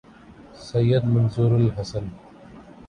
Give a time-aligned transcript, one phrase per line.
[0.53, 2.11] سید Manzoor الحسن